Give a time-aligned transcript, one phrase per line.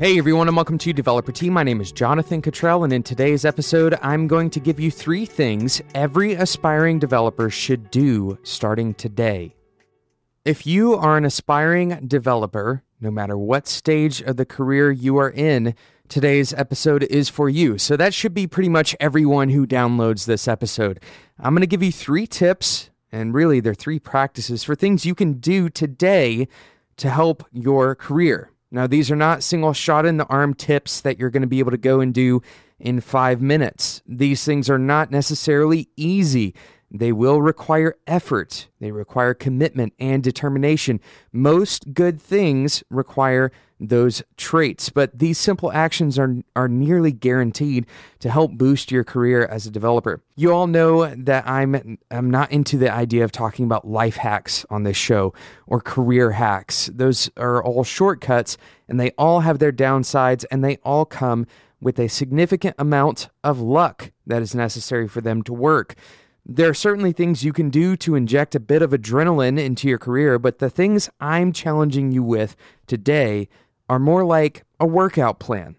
[0.00, 1.50] Hey everyone, and welcome to Developer Tea.
[1.50, 5.26] My name is Jonathan Cutrell, and in today's episode, I'm going to give you three
[5.26, 9.54] things every aspiring developer should do starting today.
[10.42, 15.32] If you are an aspiring developer, no matter what stage of the career you are
[15.32, 15.74] in,
[16.08, 17.76] today's episode is for you.
[17.76, 20.98] So that should be pretty much everyone who downloads this episode.
[21.38, 25.14] I'm going to give you three tips, and really, they're three practices for things you
[25.14, 26.48] can do today
[26.96, 28.50] to help your career.
[28.70, 31.58] Now, these are not single shot in the arm tips that you're going to be
[31.58, 32.40] able to go and do
[32.78, 34.02] in five minutes.
[34.06, 36.54] These things are not necessarily easy.
[36.90, 41.00] They will require effort, they require commitment and determination.
[41.32, 47.86] Most good things require those traits, but these simple actions are, are nearly guaranteed
[48.18, 50.20] to help boost your career as a developer.
[50.36, 54.66] You all know that I'm, I'm not into the idea of talking about life hacks
[54.68, 55.32] on this show
[55.66, 56.90] or career hacks.
[56.92, 61.46] Those are all shortcuts and they all have their downsides and they all come
[61.80, 65.94] with a significant amount of luck that is necessary for them to work.
[66.52, 69.98] There are certainly things you can do to inject a bit of adrenaline into your
[69.98, 72.56] career, but the things I'm challenging you with
[72.88, 73.48] today
[73.88, 75.76] are more like a workout plan.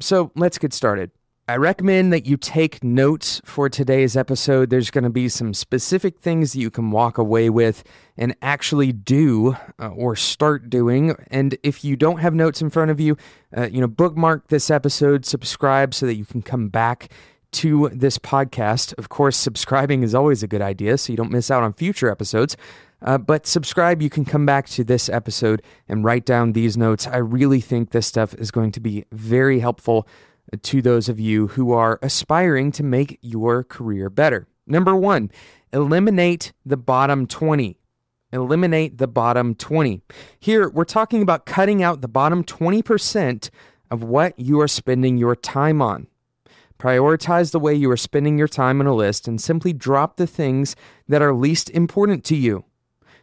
[0.00, 1.10] So let's get started.
[1.46, 4.70] I recommend that you take notes for today's episode.
[4.70, 7.84] There's going to be some specific things that you can walk away with
[8.16, 11.16] and actually do uh, or start doing.
[11.30, 13.18] And if you don't have notes in front of you,
[13.54, 17.10] uh, you know, bookmark this episode, subscribe so that you can come back
[17.52, 18.94] to this podcast.
[18.98, 22.10] Of course, subscribing is always a good idea so you don't miss out on future
[22.10, 22.56] episodes.
[23.00, 27.06] Uh, but subscribe, you can come back to this episode and write down these notes.
[27.06, 30.06] I really think this stuff is going to be very helpful
[30.62, 34.48] to those of you who are aspiring to make your career better.
[34.66, 35.30] Number one,
[35.72, 37.78] eliminate the bottom 20.
[38.32, 40.02] Eliminate the bottom 20.
[40.38, 43.50] Here, we're talking about cutting out the bottom 20%
[43.90, 46.08] of what you are spending your time on.
[46.78, 50.26] Prioritize the way you are spending your time on a list and simply drop the
[50.26, 50.76] things
[51.08, 52.64] that are least important to you.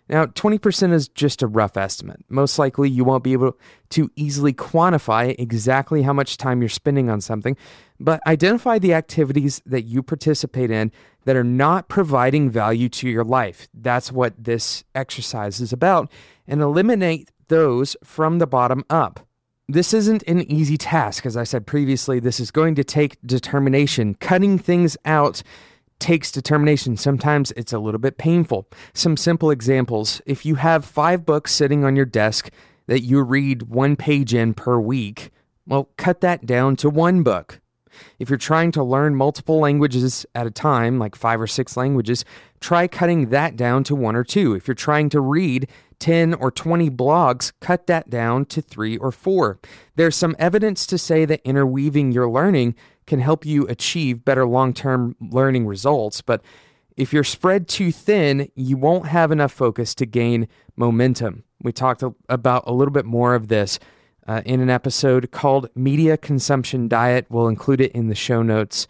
[0.07, 2.23] Now, 20% is just a rough estimate.
[2.29, 3.57] Most likely, you won't be able
[3.89, 7.57] to easily quantify exactly how much time you're spending on something,
[7.99, 10.91] but identify the activities that you participate in
[11.23, 13.67] that are not providing value to your life.
[13.73, 16.11] That's what this exercise is about,
[16.47, 19.25] and eliminate those from the bottom up.
[19.67, 21.25] This isn't an easy task.
[21.25, 24.13] As I said previously, this is going to take determination.
[24.15, 25.41] Cutting things out
[25.97, 26.97] takes determination.
[26.97, 28.67] Sometimes it's a little bit painful.
[28.93, 32.51] Some simple examples if you have five books sitting on your desk
[32.85, 35.31] that you read one page in per week,
[35.65, 37.59] well, cut that down to one book.
[38.19, 42.25] If you're trying to learn multiple languages at a time, like five or six languages,
[42.59, 44.53] try cutting that down to one or two.
[44.53, 45.69] If you're trying to read
[45.99, 49.59] 10 or 20 blogs, cut that down to three or four.
[49.95, 52.75] There's some evidence to say that interweaving your learning
[53.07, 56.41] can help you achieve better long term learning results, but
[56.97, 61.43] if you're spread too thin, you won't have enough focus to gain momentum.
[61.61, 63.79] We talked about a little bit more of this
[64.27, 67.25] uh, in an episode called Media Consumption Diet.
[67.29, 68.87] We'll include it in the show notes.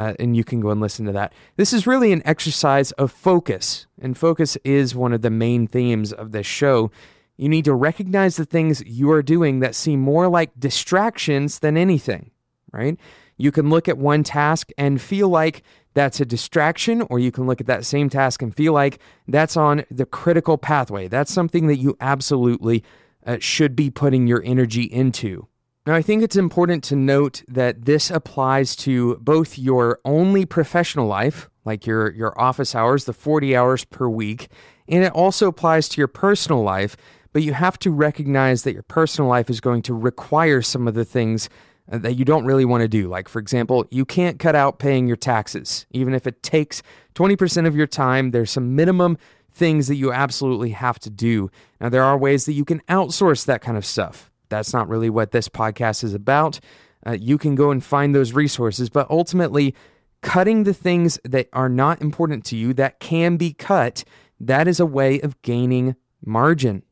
[0.00, 1.30] Uh, and you can go and listen to that.
[1.56, 6.10] This is really an exercise of focus, and focus is one of the main themes
[6.10, 6.90] of this show.
[7.36, 11.76] You need to recognize the things you are doing that seem more like distractions than
[11.76, 12.30] anything,
[12.72, 12.98] right?
[13.36, 15.62] You can look at one task and feel like
[15.92, 19.56] that's a distraction, or you can look at that same task and feel like that's
[19.58, 21.08] on the critical pathway.
[21.08, 22.82] That's something that you absolutely
[23.26, 25.49] uh, should be putting your energy into.
[25.90, 31.08] Now, I think it's important to note that this applies to both your only professional
[31.08, 34.46] life, like your, your office hours, the 40 hours per week,
[34.86, 36.96] and it also applies to your personal life.
[37.32, 40.94] But you have to recognize that your personal life is going to require some of
[40.94, 41.48] the things
[41.90, 43.08] uh, that you don't really want to do.
[43.08, 45.86] Like, for example, you can't cut out paying your taxes.
[45.90, 46.84] Even if it takes
[47.16, 49.18] 20% of your time, there's some minimum
[49.52, 51.50] things that you absolutely have to do.
[51.80, 55.10] Now, there are ways that you can outsource that kind of stuff that's not really
[55.10, 56.60] what this podcast is about.
[57.06, 59.74] Uh, you can go and find those resources, but ultimately,
[60.22, 64.04] cutting the things that are not important to you that can be cut,
[64.38, 66.82] that is a way of gaining margin.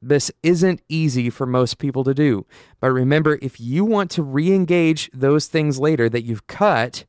[0.00, 2.46] This isn't easy for most people to do.
[2.80, 7.04] But remember, if you want to re engage those things later that you've cut,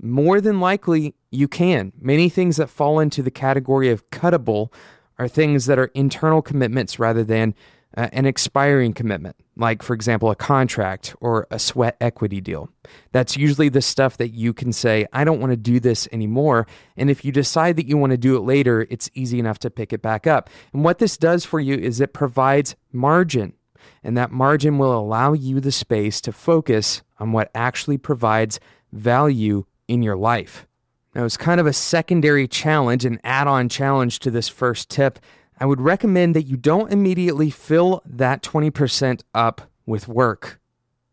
[0.00, 1.92] more than likely you can.
[2.00, 4.72] Many things that fall into the category of cuttable
[5.18, 7.54] are things that are internal commitments rather than
[7.96, 12.68] uh, an expiring commitment, like, for example, a contract or a sweat equity deal.
[13.12, 16.66] That's usually the stuff that you can say, I don't want to do this anymore.
[16.96, 19.70] And if you decide that you want to do it later, it's easy enough to
[19.70, 20.50] pick it back up.
[20.72, 23.54] And what this does for you is it provides margin.
[24.02, 28.60] And that margin will allow you the space to focus on what actually provides
[28.92, 30.66] value in your life.
[31.14, 35.18] Now, it's kind of a secondary challenge, an add on challenge to this first tip,
[35.60, 40.58] I would recommend that you don't immediately fill that 20% up with work.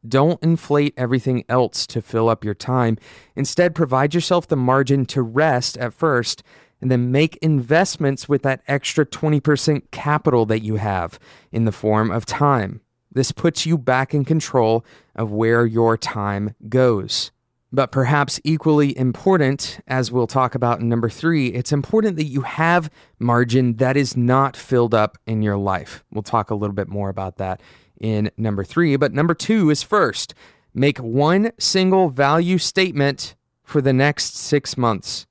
[0.07, 2.97] Don't inflate everything else to fill up your time.
[3.35, 6.43] Instead, provide yourself the margin to rest at first
[6.79, 11.19] and then make investments with that extra 20% capital that you have
[11.51, 12.79] in the form of time.
[13.11, 14.85] This puts you back in control
[15.15, 17.31] of where your time goes.
[17.77, 22.41] But perhaps equally important, as we'll talk about in number three, it's important that you
[22.41, 22.89] have
[23.19, 26.03] margin that is not filled up in your life.
[26.11, 27.61] We'll talk a little bit more about that
[28.01, 28.95] in number three.
[28.95, 30.33] But number two is first
[30.73, 35.27] make one single value statement for the next six months.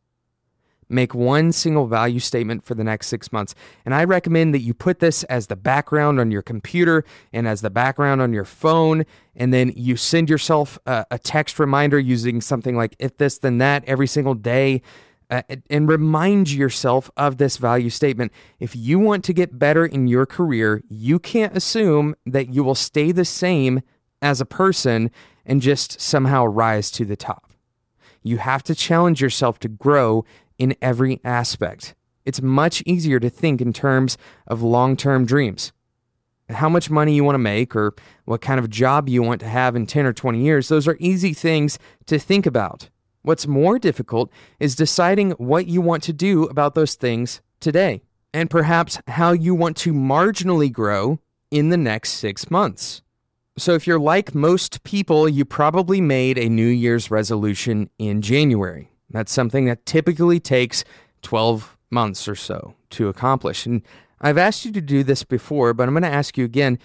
[0.88, 3.55] Make one single value statement for the next six months.
[3.85, 7.61] And I recommend that you put this as the background on your computer and as
[7.61, 9.05] the background on your phone.
[9.35, 13.59] And then you send yourself a, a text reminder using something like if this, then
[13.59, 14.83] that every single day.
[15.29, 18.31] Uh, and remind yourself of this value statement.
[18.61, 22.77] If you want to get better in your career, you can't assume that you will
[22.77, 23.83] stay the same
[24.23, 25.11] as a person
[25.44, 27.50] and just somehow rise to the top.
[28.23, 30.25] You have to challenge yourself to grow
[30.58, 31.94] in every aspect.
[32.25, 35.73] It's much easier to think in terms of long term dreams.
[36.49, 37.94] How much money you want to make or
[38.25, 40.97] what kind of job you want to have in 10 or 20 years, those are
[41.00, 42.88] easy things to think about.
[43.23, 44.31] What's more difficult
[44.61, 48.02] is deciding what you want to do about those things today,
[48.32, 51.19] and perhaps how you want to marginally grow
[51.50, 53.02] in the next six months.
[53.59, 58.91] So, if you're like most people, you probably made a New Year's resolution in January.
[59.11, 60.85] That's something that typically takes
[61.23, 63.67] 12 months or so to accomplish.
[63.67, 63.82] And
[64.20, 66.79] I've asked you to do this before, but I'm going to ask you again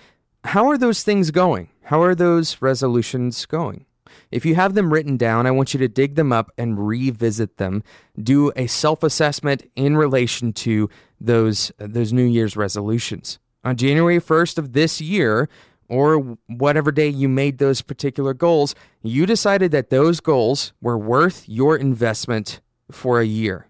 [0.44, 1.70] how are those things going?
[1.84, 3.86] How are those resolutions going?
[4.32, 7.58] If you have them written down, I want you to dig them up and revisit
[7.58, 7.84] them.
[8.22, 10.90] Do a self assessment in relation to
[11.20, 13.40] those, those New Year's resolutions.
[13.64, 15.48] On January 1st of this year,
[15.92, 18.74] or whatever day you made those particular goals,
[19.04, 23.68] you decided that those goals were worth your investment for a year.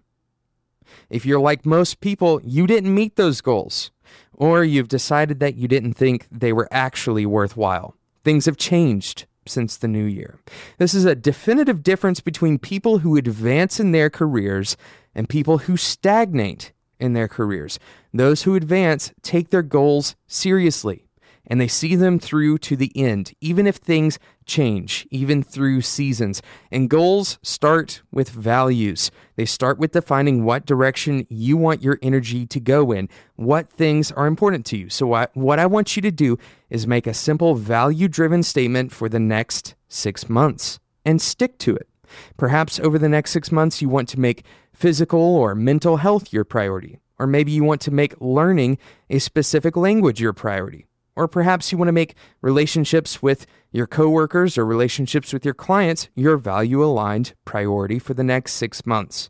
[1.10, 3.90] If you're like most people, you didn't meet those goals,
[4.32, 7.96] or you've decided that you didn't think they were actually worthwhile.
[8.22, 10.38] Things have changed since the new year.
[10.78, 14.76] This is a definitive difference between people who advance in their careers
[15.12, 17.80] and people who stagnate in their careers.
[18.14, 21.08] Those who advance take their goals seriously
[21.46, 26.40] and they see them through to the end, even if things change, even through seasons.
[26.70, 29.10] And goals start with values.
[29.36, 34.12] They start with defining what direction you want your energy to go in, what things
[34.12, 34.88] are important to you.
[34.88, 36.38] So, what, I want you to do
[36.70, 41.74] is make a simple value driven statement for the next six months and stick to
[41.74, 41.88] it.
[42.36, 46.44] Perhaps over the next six months, you want to make physical or mental health your
[46.44, 46.98] priority.
[47.18, 48.78] Or maybe you want to make learning
[49.08, 50.86] a specific language your priority.
[51.14, 56.08] Or perhaps you want to make relationships with your coworkers or relationships with your clients
[56.14, 59.28] your value aligned priority for the next six months.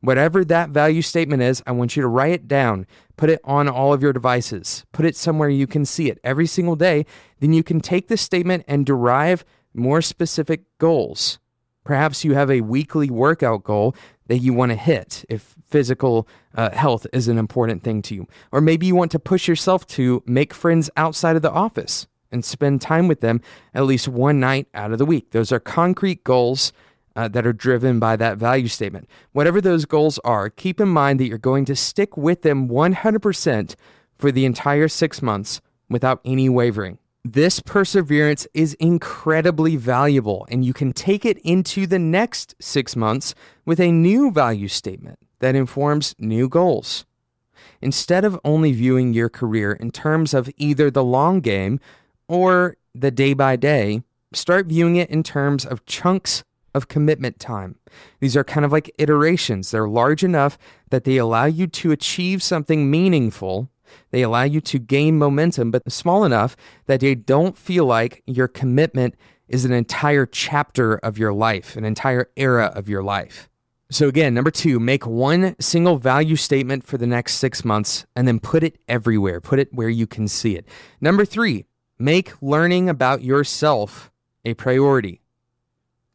[0.00, 2.86] Whatever that value statement is, I want you to write it down,
[3.16, 6.46] put it on all of your devices, put it somewhere you can see it every
[6.46, 7.04] single day.
[7.40, 9.44] Then you can take this statement and derive
[9.74, 11.40] more specific goals.
[11.82, 13.96] Perhaps you have a weekly workout goal
[14.28, 18.26] that you want to hit if physical uh, health is an important thing to you.
[18.52, 22.44] Or maybe you want to push yourself to make friends outside of the office and
[22.44, 23.40] spend time with them
[23.74, 25.30] at least one night out of the week.
[25.30, 26.72] Those are concrete goals
[27.16, 29.08] uh, that are driven by that value statement.
[29.32, 33.74] Whatever those goals are, keep in mind that you're going to stick with them 100%
[34.16, 36.98] for the entire six months without any wavering.
[37.30, 43.34] This perseverance is incredibly valuable, and you can take it into the next six months
[43.66, 47.04] with a new value statement that informs new goals.
[47.82, 51.80] Instead of only viewing your career in terms of either the long game
[52.28, 56.44] or the day by day, start viewing it in terms of chunks
[56.74, 57.76] of commitment time.
[58.20, 59.70] These are kind of like iterations.
[59.70, 60.56] They're large enough
[60.88, 63.68] that they allow you to achieve something meaningful
[64.10, 68.48] they allow you to gain momentum, but small enough that they don't feel like your
[68.48, 69.14] commitment
[69.48, 73.48] is an entire chapter of your life, an entire era of your life.
[73.90, 78.28] So, again, number two, make one single value statement for the next six months and
[78.28, 79.40] then put it everywhere.
[79.40, 80.66] Put it where you can see it.
[81.00, 81.64] Number three,
[81.98, 84.10] make learning about yourself
[84.44, 85.22] a priority.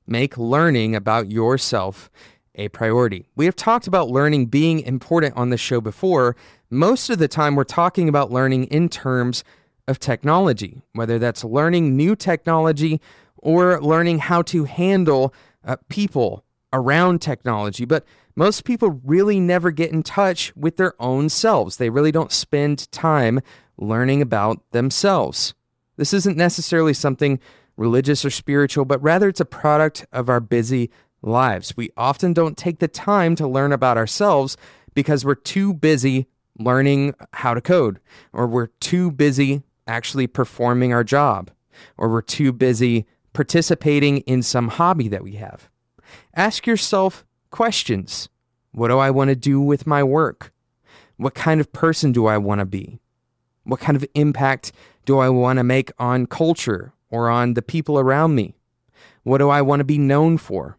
[0.05, 2.11] Make learning about yourself
[2.55, 3.25] a priority.
[3.35, 6.35] We have talked about learning being important on the show before,
[6.69, 9.43] most of the time we're talking about learning in terms
[9.87, 13.01] of technology, whether that's learning new technology
[13.37, 15.33] or learning how to handle
[15.65, 17.85] uh, people around technology.
[17.85, 18.05] But
[18.35, 21.77] most people really never get in touch with their own selves.
[21.77, 23.41] They really don't spend time
[23.77, 25.53] learning about themselves.
[25.97, 27.39] This isn't necessarily something
[27.77, 30.89] religious or spiritual, but rather it's a product of our busy
[31.23, 31.75] lives.
[31.75, 34.57] We often don't take the time to learn about ourselves
[34.93, 36.27] because we're too busy
[36.59, 37.99] learning how to code,
[38.31, 41.49] or we're too busy actually performing our job,
[41.97, 45.69] or we're too busy participating in some hobby that we have.
[46.35, 48.29] Ask yourself questions
[48.71, 50.51] What do I want to do with my work?
[51.17, 52.99] What kind of person do I want to be?
[53.63, 54.71] What kind of impact
[55.05, 58.55] do I want to make on culture or on the people around me?
[59.23, 60.77] What do I want to be known for?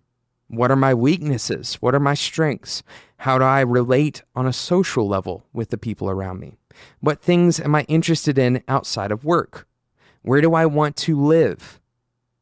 [0.49, 1.77] What are my weaknesses?
[1.77, 2.83] What are my strengths?
[3.19, 6.57] How do I relate on a social level with the people around me?
[7.01, 9.67] What things am I interested in outside of work?
[10.23, 11.81] Where do I want to live?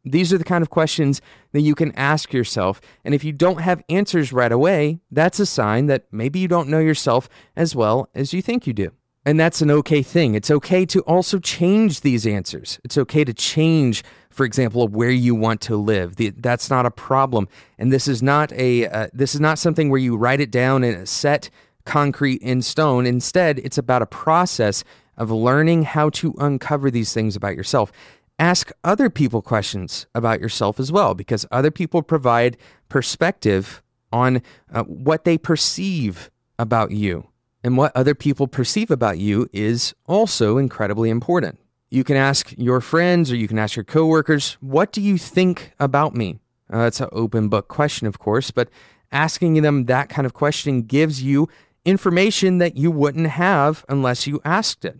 [0.04, 1.20] These are the kind of questions
[1.52, 2.80] that you can ask yourself.
[3.04, 6.68] And if you don't have answers right away, that's a sign that maybe you don't
[6.68, 8.92] know yourself as well as you think you do.
[9.24, 10.34] And that's an okay thing.
[10.34, 12.80] It's okay to also change these answers.
[12.82, 16.16] It's okay to change, for example, where you want to live.
[16.16, 17.46] The, that's not a problem.
[17.78, 20.82] And this is not a uh, this is not something where you write it down
[20.82, 21.50] in a set
[21.84, 23.06] concrete in stone.
[23.06, 24.82] Instead, it's about a process
[25.16, 27.92] of learning how to uncover these things about yourself.
[28.38, 32.56] Ask other people questions about yourself as well, because other people provide
[32.88, 37.28] perspective on uh, what they perceive about you
[37.64, 41.58] and what other people perceive about you is also incredibly important.
[41.90, 45.72] You can ask your friends or you can ask your coworkers, What do you think
[45.78, 46.38] about me?
[46.72, 48.68] Uh, that's an open book question, of course, but
[49.12, 51.48] asking them that kind of question gives you
[51.84, 54.98] information that you wouldn't have unless you asked it.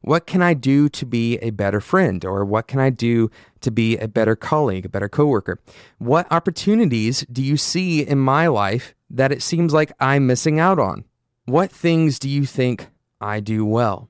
[0.00, 2.24] What can I do to be a better friend?
[2.24, 3.30] Or what can I do
[3.60, 5.60] to be a better colleague, a better coworker?
[5.98, 10.78] What opportunities do you see in my life that it seems like I'm missing out
[10.78, 11.04] on?
[11.46, 12.88] What things do you think
[13.20, 14.08] I do well?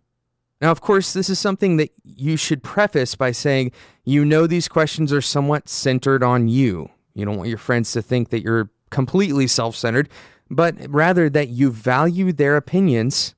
[0.61, 3.73] Now, of course, this is something that you should preface by saying
[4.05, 6.91] you know these questions are somewhat centered on you.
[7.15, 10.09] You don't want your friends to think that you're completely self centered,
[10.49, 13.35] but rather that you value their opinions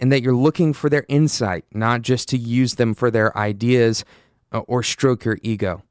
[0.00, 4.04] and that you're looking for their insight, not just to use them for their ideas
[4.52, 5.82] uh, or stroke your ego.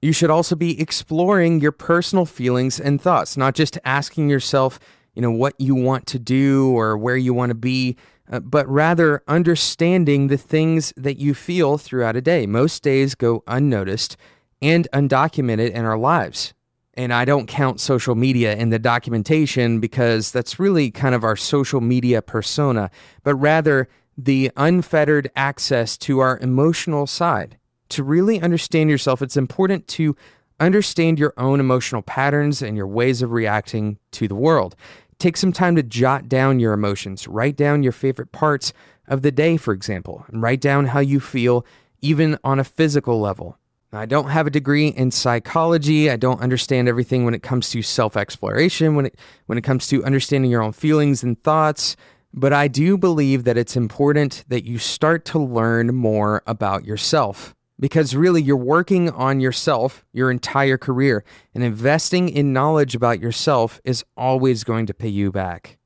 [0.00, 4.78] You should also be exploring your personal feelings and thoughts, not just asking yourself,
[5.14, 7.96] you know, what you want to do or where you want to be,
[8.30, 12.46] uh, but rather understanding the things that you feel throughout a day.
[12.46, 14.16] Most days go unnoticed
[14.60, 16.54] and undocumented in our lives.
[16.94, 21.36] And I don't count social media in the documentation because that's really kind of our
[21.36, 22.90] social media persona,
[23.22, 27.56] but rather the unfettered access to our emotional side.
[27.90, 30.16] To really understand yourself, it's important to
[30.60, 34.74] understand your own emotional patterns and your ways of reacting to the world.
[35.18, 37.26] Take some time to jot down your emotions.
[37.26, 38.72] Write down your favorite parts
[39.08, 41.66] of the day, for example, and write down how you feel,
[42.00, 43.58] even on a physical level.
[43.92, 46.10] I don't have a degree in psychology.
[46.10, 49.86] I don't understand everything when it comes to self exploration, when it, when it comes
[49.88, 51.96] to understanding your own feelings and thoughts.
[52.34, 57.54] But I do believe that it's important that you start to learn more about yourself
[57.80, 63.80] because really you're working on yourself your entire career, and investing in knowledge about yourself
[63.84, 65.78] is always going to pay you back.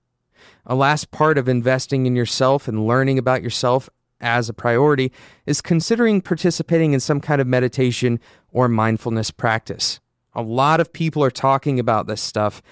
[0.64, 5.12] A last part of investing in yourself and learning about yourself as a priority
[5.46, 8.20] is considering participating in some kind of meditation
[8.52, 10.00] or mindfulness practice.
[10.34, 12.62] A lot of people are talking about this stuff.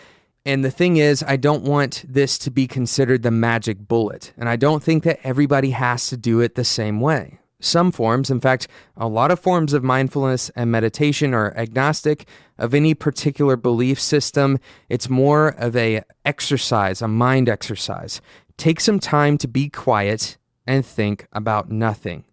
[0.47, 4.33] And the thing is, I don't want this to be considered the magic bullet.
[4.39, 7.40] And I don't think that everybody has to do it the same way.
[7.61, 12.27] Some forms, in fact, a lot of forms of mindfulness and meditation are agnostic
[12.59, 14.59] of any particular belief system.
[14.89, 18.21] It's more of a exercise, a mind exercise.
[18.57, 22.25] Take some time to be quiet and think about nothing.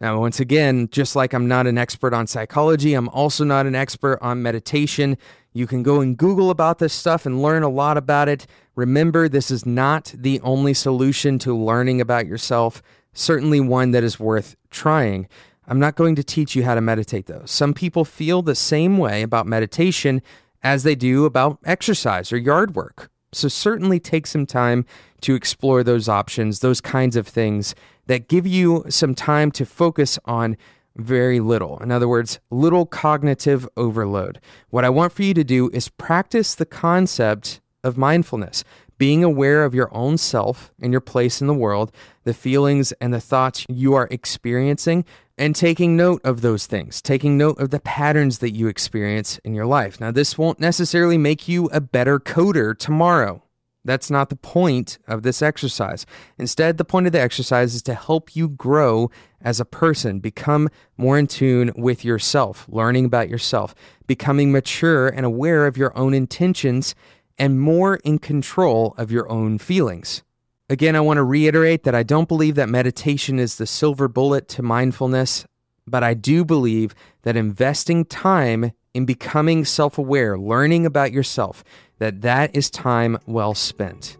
[0.00, 3.74] Now, once again, just like I'm not an expert on psychology, I'm also not an
[3.74, 5.16] expert on meditation.
[5.54, 8.46] You can go and Google about this stuff and learn a lot about it.
[8.74, 12.82] Remember, this is not the only solution to learning about yourself
[13.16, 15.28] certainly one that is worth trying.
[15.66, 17.42] I'm not going to teach you how to meditate, though.
[17.44, 20.22] Some people feel the same way about meditation
[20.62, 23.10] as they do about exercise or yard work.
[23.32, 24.86] So, certainly take some time
[25.22, 27.74] to explore those options, those kinds of things
[28.06, 30.56] that give you some time to focus on
[30.96, 31.78] very little.
[31.78, 34.40] In other words, little cognitive overload.
[34.70, 38.64] What I want for you to do is practice the concept of mindfulness
[38.98, 41.92] being aware of your own self and your place in the world,
[42.24, 45.04] the feelings and the thoughts you are experiencing
[45.38, 49.54] and taking note of those things, taking note of the patterns that you experience in
[49.54, 50.00] your life.
[50.00, 53.42] Now, this won't necessarily make you a better coder tomorrow.
[53.84, 56.06] That's not the point of this exercise.
[56.38, 59.10] Instead, the point of the exercise is to help you grow
[59.40, 63.76] as a person, become more in tune with yourself, learning about yourself,
[64.08, 66.96] becoming mature and aware of your own intentions,
[67.38, 70.22] and more in control of your own feelings.
[70.68, 74.48] Again, I want to reiterate that I don't believe that meditation is the silver bullet
[74.48, 75.46] to mindfulness,
[75.86, 81.62] but I do believe that investing time in becoming self-aware, learning about yourself,
[81.98, 84.16] that that is time well spent.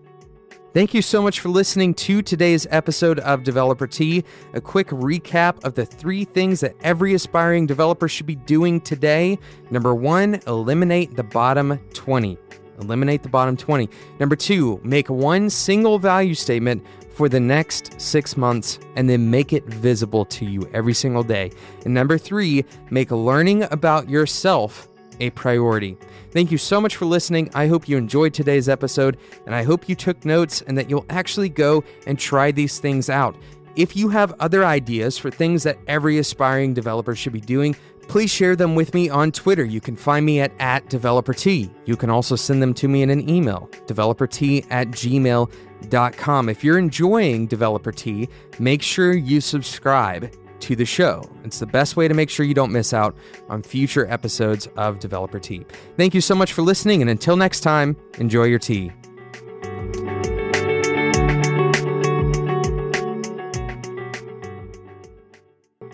[0.72, 4.22] Thank you so much for listening to today's episode of Developer Tea.
[4.52, 9.38] A quick recap of the three things that every aspiring developer should be doing today.
[9.70, 12.36] Number one, eliminate the bottom 20.
[12.80, 13.88] Eliminate the bottom 20.
[14.18, 19.52] Number two, make one single value statement for the next six months and then make
[19.52, 21.50] it visible to you every single day.
[21.84, 24.88] And number three, make learning about yourself
[25.20, 25.96] a priority.
[26.30, 27.50] Thank you so much for listening.
[27.54, 29.16] I hope you enjoyed today's episode
[29.46, 33.08] and I hope you took notes and that you'll actually go and try these things
[33.08, 33.34] out.
[33.76, 37.76] If you have other ideas for things that every aspiring developer should be doing,
[38.08, 39.66] please share them with me on Twitter.
[39.66, 41.70] You can find me at, at DeveloperTea.
[41.84, 46.48] You can also send them to me in an email, developertea at gmail.com.
[46.48, 51.30] If you're enjoying Developer Tea, make sure you subscribe to the show.
[51.44, 53.14] It's the best way to make sure you don't miss out
[53.50, 55.66] on future episodes of Developer Tea.
[55.98, 58.90] Thank you so much for listening, and until next time, enjoy your tea.